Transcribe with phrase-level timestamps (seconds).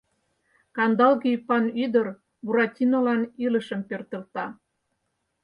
[0.75, 2.07] Кандалге ӱпан ӱдыр
[2.45, 4.45] Буратинолан илышым пӧртылта.